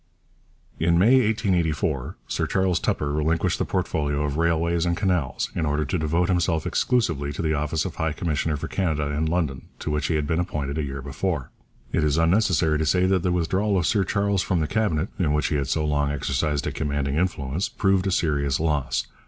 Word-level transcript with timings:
In 0.79 0.97
May 0.97 1.17
1884 1.27 2.15
Sir 2.27 2.47
Charles 2.47 2.79
Tupper 2.79 3.11
relinquished 3.13 3.59
the 3.59 3.65
portfolio 3.65 4.23
of 4.23 4.35
Railways 4.35 4.83
and 4.87 4.97
Canals 4.97 5.51
in 5.53 5.63
order 5.63 5.85
to 5.85 5.99
devote 5.99 6.27
himself 6.27 6.65
exclusively 6.65 7.31
to 7.31 7.43
the 7.43 7.53
office 7.53 7.85
of 7.85 7.97
high 7.97 8.11
commissioner 8.11 8.57
for 8.57 8.67
Canada 8.67 9.11
in 9.11 9.27
London, 9.27 9.67
to 9.77 9.91
which 9.91 10.07
he 10.07 10.15
had 10.15 10.25
been 10.25 10.39
appointed 10.39 10.79
a 10.79 10.83
year 10.83 11.03
before. 11.03 11.51
It 11.91 12.03
is 12.03 12.17
unnecessary 12.17 12.79
to 12.79 12.85
say 12.87 13.05
that 13.05 13.21
the 13.21 13.31
withdrawal 13.31 13.77
of 13.77 13.85
Sir 13.85 14.03
Charles 14.03 14.41
from 14.41 14.59
the 14.59 14.65
Cabinet, 14.65 15.09
in 15.19 15.33
which 15.33 15.49
he 15.49 15.55
had 15.57 15.67
so 15.67 15.85
long 15.85 16.09
exercised 16.11 16.65
a 16.65 16.71
commanding 16.71 17.17
influence, 17.17 17.69
proved 17.69 18.07
a 18.07 18.11
serious 18.11 18.59
loss. 18.59 19.05